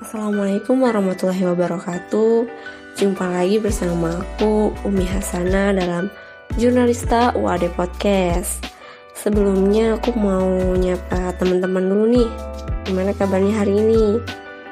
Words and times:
Assalamualaikum 0.00 0.80
warahmatullahi 0.80 1.44
wabarakatuh. 1.44 2.48
Jumpa 2.96 3.20
lagi 3.36 3.60
bersama 3.60 4.16
aku 4.16 4.72
Umi 4.88 5.04
Hasana 5.04 5.76
dalam 5.76 6.08
Jurnalista 6.56 7.36
UAD 7.36 7.68
Podcast. 7.76 8.64
Sebelumnya 9.12 10.00
aku 10.00 10.16
mau 10.16 10.72
nyapa 10.72 11.36
teman-teman 11.36 11.84
dulu 11.84 12.04
nih 12.16 12.30
Gimana 12.88 13.12
kabarnya 13.12 13.52
hari 13.52 13.76
ini? 13.76 14.16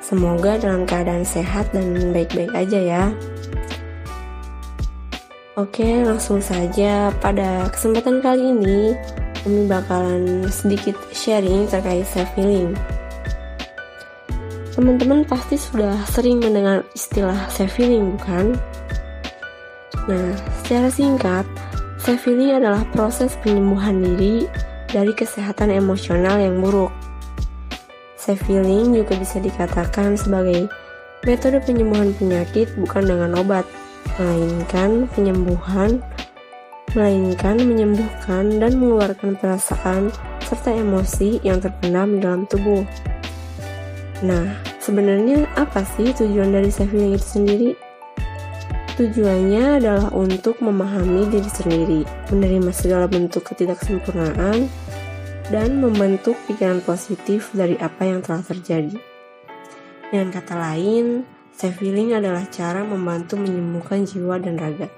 Semoga 0.00 0.56
dalam 0.56 0.88
keadaan 0.88 1.28
sehat 1.28 1.68
dan 1.76 2.16
baik-baik 2.16 2.56
aja 2.56 2.80
ya. 2.80 3.04
Oke 5.60 6.00
langsung 6.00 6.40
saja. 6.40 7.12
Pada 7.20 7.68
kesempatan 7.68 8.24
kali 8.24 8.56
ini 8.56 8.96
Umi 9.44 9.68
bakalan 9.68 10.48
sedikit 10.48 10.96
sharing 11.12 11.68
terkait 11.68 12.08
self 12.08 12.32
healing 12.40 12.72
Teman-teman 14.80 15.28
pasti 15.28 15.60
sudah 15.60 15.92
sering 16.08 16.40
mendengar 16.40 16.88
istilah 16.96 17.52
self 17.52 17.76
healing, 17.76 18.16
bukan? 18.16 18.56
Nah, 20.08 20.32
secara 20.64 20.88
singkat, 20.88 21.44
self 22.00 22.24
healing 22.24 22.56
adalah 22.56 22.88
proses 22.96 23.36
penyembuhan 23.44 24.00
diri 24.00 24.48
dari 24.88 25.12
kesehatan 25.12 25.68
emosional 25.68 26.40
yang 26.40 26.64
buruk. 26.64 26.88
Self 28.16 28.40
healing 28.48 28.96
juga 28.96 29.20
bisa 29.20 29.36
dikatakan 29.36 30.16
sebagai 30.16 30.72
metode 31.28 31.60
penyembuhan 31.60 32.16
penyakit 32.16 32.72
bukan 32.80 33.04
dengan 33.04 33.36
obat, 33.36 33.68
melainkan 34.16 35.04
penyembuhan 35.12 36.00
melainkan 36.96 37.60
menyembuhkan 37.60 38.56
dan 38.56 38.80
mengeluarkan 38.80 39.36
perasaan 39.36 40.08
serta 40.40 40.72
emosi 40.72 41.36
yang 41.44 41.60
terpendam 41.60 42.16
dalam 42.16 42.48
tubuh. 42.48 42.80
Nah, 44.26 44.69
sebenarnya 44.80 45.44
apa 45.60 45.84
sih 45.84 46.10
tujuan 46.16 46.56
dari 46.56 46.72
healing 46.72 47.14
itu 47.14 47.28
sendiri? 47.28 47.70
Tujuannya 48.96 49.80
adalah 49.80 50.08
untuk 50.12 50.60
memahami 50.60 51.28
diri 51.32 51.48
sendiri, 51.48 52.00
menerima 52.32 52.72
segala 52.72 53.08
bentuk 53.08 53.48
ketidaksempurnaan, 53.48 54.68
dan 55.48 55.68
membentuk 55.80 56.36
pikiran 56.44 56.84
positif 56.84 57.48
dari 57.56 57.80
apa 57.80 58.04
yang 58.04 58.20
telah 58.20 58.44
terjadi. 58.44 58.96
Dengan 60.10 60.28
kata 60.34 60.52
lain, 60.58 61.24
self 61.54 61.80
healing 61.80 62.12
adalah 62.12 62.44
cara 62.52 62.84
membantu 62.84 63.40
menyembuhkan 63.40 64.04
jiwa 64.04 64.36
dan 64.36 64.60
raga. 64.60 64.88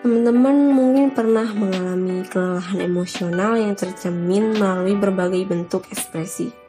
Teman-teman 0.00 0.72
mungkin 0.72 1.12
pernah 1.12 1.44
mengalami 1.52 2.24
kelelahan 2.24 2.78
emosional 2.80 3.58
yang 3.58 3.74
tercermin 3.74 4.56
melalui 4.56 4.94
berbagai 4.96 5.44
bentuk 5.44 5.84
ekspresi 5.90 6.67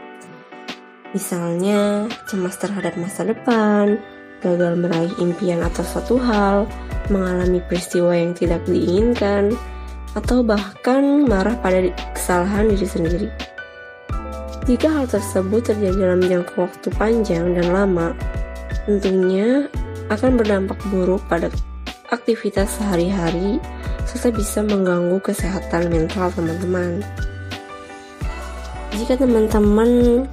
Misalnya, 1.09 2.05
cemas 2.29 2.61
terhadap 2.61 2.93
masa 3.01 3.25
depan, 3.25 3.97
gagal 4.45 4.77
meraih 4.77 5.13
impian 5.17 5.65
atau 5.65 5.81
suatu 5.81 6.21
hal, 6.21 6.69
mengalami 7.09 7.59
peristiwa 7.65 8.13
yang 8.13 8.37
tidak 8.37 8.61
diinginkan, 8.69 9.57
atau 10.13 10.45
bahkan 10.45 11.25
marah 11.25 11.57
pada 11.61 11.89
kesalahan 12.13 12.69
diri 12.69 12.87
sendiri. 12.87 13.29
Jika 14.69 14.85
hal 14.85 15.09
tersebut 15.09 15.65
terjadi 15.65 15.97
dalam 15.97 16.21
jangka 16.21 16.53
waktu 16.61 16.87
panjang 16.93 17.57
dan 17.57 17.73
lama, 17.73 18.13
tentunya 18.85 19.65
akan 20.13 20.37
berdampak 20.37 20.77
buruk 20.93 21.21
pada 21.25 21.49
aktivitas 22.13 22.77
sehari-hari 22.77 23.57
serta 24.05 24.29
bisa 24.33 24.61
mengganggu 24.65 25.21
kesehatan 25.21 25.89
mental 25.89 26.29
teman-teman. 26.33 27.01
Jika 28.93 29.21
teman-teman 29.21 30.25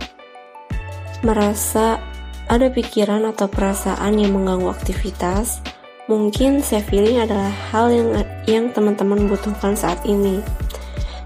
merasa 1.26 1.98
ada 2.46 2.70
pikiran 2.70 3.26
atau 3.26 3.50
perasaan 3.50 4.22
yang 4.22 4.38
mengganggu 4.38 4.70
aktivitas, 4.70 5.58
mungkin 6.06 6.62
self 6.62 6.86
healing 6.94 7.18
adalah 7.18 7.50
hal 7.74 7.90
yang 7.90 8.08
yang 8.46 8.64
teman-teman 8.70 9.26
butuhkan 9.26 9.74
saat 9.74 9.98
ini. 10.06 10.38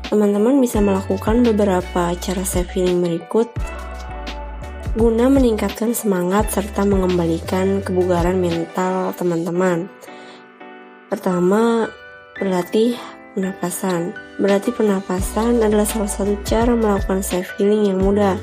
Teman-teman 0.09 0.59
bisa 0.59 0.81
melakukan 0.81 1.45
beberapa 1.45 2.17
cara 2.17 2.43
self 2.43 2.73
healing 2.73 3.05
berikut 3.05 3.53
guna 4.99 5.31
meningkatkan 5.31 5.95
semangat 5.95 6.51
serta 6.51 6.83
mengembalikan 6.83 7.79
kebugaran 7.79 8.43
mental 8.43 9.15
teman-teman. 9.15 9.87
Pertama, 11.07 11.87
berlatih 12.35 12.99
pernapasan. 13.35 14.11
Berarti 14.43 14.75
pernapasan 14.75 15.63
adalah 15.63 15.87
salah 15.87 16.11
satu 16.11 16.35
cara 16.43 16.75
melakukan 16.75 17.23
self 17.23 17.55
healing 17.55 17.95
yang 17.95 18.03
mudah. 18.03 18.35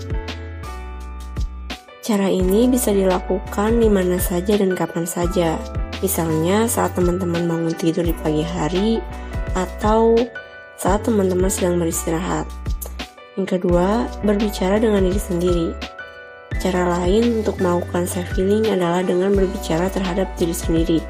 Cara 2.08 2.32
ini 2.32 2.72
bisa 2.72 2.96
dilakukan 2.96 3.84
di 3.84 3.92
mana 3.92 4.16
saja 4.16 4.56
dan 4.56 4.72
kapan 4.80 5.04
saja. 5.04 5.60
Misalnya 6.00 6.64
saat 6.64 6.96
teman-teman 6.96 7.44
bangun 7.44 7.76
tidur 7.76 8.08
di 8.08 8.16
pagi 8.24 8.48
hari 8.48 9.04
atau 9.60 10.16
saat 10.80 11.04
teman-teman 11.04 11.52
sedang 11.52 11.76
beristirahat. 11.76 12.48
Yang 13.36 13.60
kedua, 13.60 14.08
berbicara 14.24 14.80
dengan 14.80 15.04
diri 15.04 15.20
sendiri. 15.20 15.76
Cara 16.64 16.88
lain 16.96 17.44
untuk 17.44 17.60
melakukan 17.60 18.08
self 18.08 18.32
healing 18.40 18.72
adalah 18.72 19.04
dengan 19.04 19.36
berbicara 19.36 19.92
terhadap 19.92 20.32
diri 20.40 20.56
sendiri. 20.56 21.04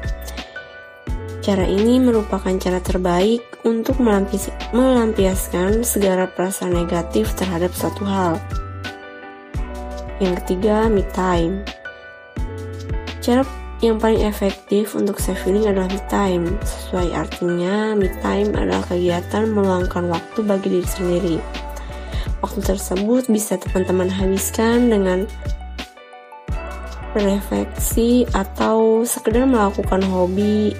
Cara 1.46 1.62
ini 1.62 2.02
merupakan 2.02 2.58
cara 2.58 2.82
terbaik 2.82 3.46
untuk 3.62 4.02
melampiaskan 4.02 5.86
segala 5.86 6.26
perasaan 6.26 6.74
negatif 6.74 7.38
terhadap 7.38 7.70
suatu 7.70 8.02
hal. 8.02 8.34
Yang 10.18 10.34
ketiga, 10.42 10.90
me 10.90 11.06
time. 11.14 11.62
Cara 13.22 13.46
yang 13.78 14.02
paling 14.02 14.26
efektif 14.26 14.98
untuk 14.98 15.22
self 15.22 15.38
healing 15.46 15.70
adalah 15.70 15.86
me 15.86 16.02
time. 16.10 16.44
Sesuai 16.66 17.14
artinya, 17.14 17.94
me 17.94 18.10
time 18.18 18.50
adalah 18.58 18.82
kegiatan 18.90 19.46
meluangkan 19.46 20.10
waktu 20.10 20.38
bagi 20.42 20.68
diri 20.78 20.88
sendiri. 20.88 21.36
Waktu 22.42 22.60
tersebut 22.62 23.30
bisa 23.30 23.58
teman-teman 23.58 24.10
habiskan 24.10 24.90
dengan 24.90 25.26
berefleksi 27.14 28.28
atau 28.30 29.02
sekedar 29.02 29.42
melakukan 29.48 30.04
hobi 30.06 30.76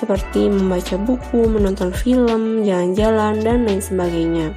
seperti 0.00 0.48
membaca 0.48 0.96
buku, 0.96 1.44
menonton 1.44 1.92
film, 1.92 2.64
jalan-jalan, 2.64 3.44
dan 3.44 3.68
lain 3.68 3.84
sebagainya. 3.84 4.56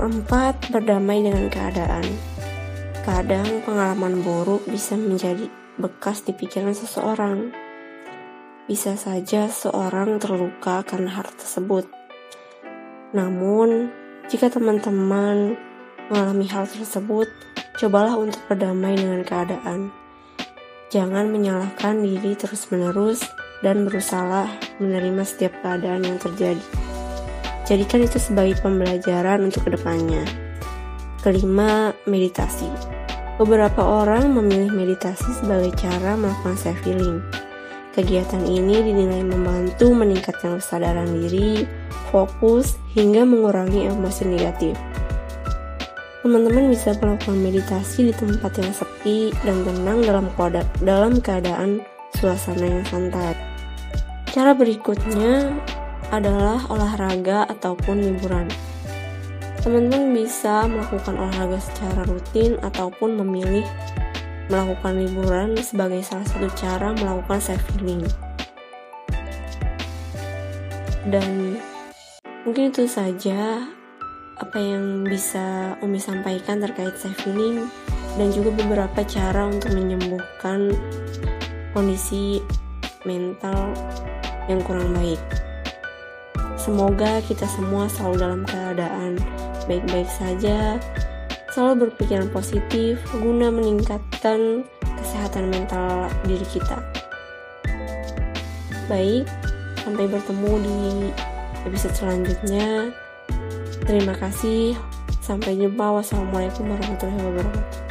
Keempat, 0.00 0.72
berdamai 0.72 1.20
dengan 1.20 1.52
keadaan. 1.52 2.00
Kadang 3.04 3.60
pengalaman 3.68 4.24
buruk 4.24 4.64
bisa 4.64 4.96
menjadi 4.96 5.44
bekas 5.76 6.24
di 6.24 6.32
pikiran 6.32 6.72
seseorang. 6.72 7.52
Bisa 8.64 8.96
saja 8.96 9.44
seorang 9.52 10.16
terluka 10.16 10.80
karena 10.88 11.20
hal 11.20 11.28
tersebut. 11.36 11.84
Namun, 13.12 13.92
jika 14.32 14.48
teman-teman 14.48 15.60
mengalami 16.08 16.48
hal 16.48 16.64
tersebut, 16.64 17.28
cobalah 17.76 18.16
untuk 18.16 18.40
berdamai 18.48 18.96
dengan 18.96 19.20
keadaan. 19.20 19.92
Jangan 20.88 21.28
menyalahkan 21.28 22.00
diri 22.00 22.40
terus-menerus 22.40 23.20
dan 23.60 23.84
berusaha 23.84 24.48
menerima 24.80 25.28
setiap 25.28 25.60
keadaan 25.60 26.08
yang 26.08 26.16
terjadi. 26.16 26.79
Jadikan 27.70 28.02
itu 28.02 28.18
sebagai 28.18 28.58
pembelajaran 28.66 29.46
untuk 29.46 29.70
ke 29.70 29.78
depannya. 29.78 30.26
Kelima, 31.22 31.94
meditasi. 32.02 32.66
Beberapa 33.38 33.78
orang 33.86 34.34
memilih 34.34 34.74
meditasi 34.74 35.30
sebagai 35.38 35.70
cara 35.78 36.18
melakukan 36.18 36.58
self 36.58 36.82
healing. 36.82 37.22
Kegiatan 37.94 38.42
ini 38.42 38.82
dinilai 38.82 39.22
membantu 39.22 39.94
meningkatkan 39.94 40.58
kesadaran 40.58 41.14
diri, 41.14 41.62
fokus, 42.10 42.74
hingga 42.90 43.22
mengurangi 43.22 43.86
emosi 43.86 44.26
negatif. 44.26 44.74
Teman-teman 46.26 46.74
bisa 46.74 46.98
melakukan 46.98 47.38
meditasi 47.38 48.10
di 48.10 48.14
tempat 48.18 48.50
yang 48.58 48.74
sepi 48.74 49.30
dan 49.46 49.62
tenang 49.62 50.02
dalam 50.02 50.26
dalam 50.82 51.22
keadaan 51.22 51.86
suasana 52.18 52.66
yang 52.66 52.84
santai. 52.90 53.38
Cara 54.34 54.58
berikutnya 54.58 55.54
adalah 56.10 56.62
olahraga 56.70 57.46
ataupun 57.46 58.02
liburan. 58.02 58.46
Teman-teman 59.60 60.16
bisa 60.16 60.64
melakukan 60.66 61.20
olahraga 61.20 61.60
secara 61.60 62.02
rutin 62.08 62.56
ataupun 62.64 63.20
memilih 63.20 63.66
melakukan 64.50 64.98
liburan 64.98 65.54
sebagai 65.62 66.02
salah 66.02 66.26
satu 66.26 66.50
cara 66.58 66.90
melakukan 66.98 67.38
self 67.38 67.62
healing. 67.76 68.02
Dan 71.06 71.56
mungkin 72.42 72.74
itu 72.74 72.84
saja 72.90 73.64
apa 74.40 74.56
yang 74.56 75.04
bisa 75.04 75.76
Umi 75.84 76.00
sampaikan 76.00 76.58
terkait 76.64 76.96
self 76.98 77.20
healing 77.22 77.68
dan 78.18 78.32
juga 78.34 78.50
beberapa 78.58 79.06
cara 79.06 79.46
untuk 79.46 79.70
menyembuhkan 79.76 80.74
kondisi 81.70 82.42
mental 83.06 83.70
yang 84.50 84.58
kurang 84.66 84.90
baik. 84.98 85.49
Semoga 86.60 87.24
kita 87.24 87.48
semua 87.48 87.88
selalu 87.88 88.16
dalam 88.20 88.42
keadaan 88.44 89.16
baik-baik 89.64 90.12
saja 90.12 90.76
selalu 91.56 91.88
berpikiran 91.88 92.28
positif 92.30 93.00
guna 93.16 93.48
meningkatkan 93.48 94.68
kesehatan 95.00 95.48
mental 95.48 96.12
diri 96.28 96.44
kita. 96.46 96.78
Baik, 98.86 99.24
sampai 99.80 100.04
bertemu 100.04 100.52
di 100.60 100.78
episode 101.64 101.96
selanjutnya. 101.96 102.92
Terima 103.88 104.14
kasih. 104.14 104.76
Sampai 105.24 105.56
jumpa. 105.58 105.96
Wassalamualaikum 105.96 106.68
warahmatullahi 106.68 107.22
wabarakatuh. 107.24 107.89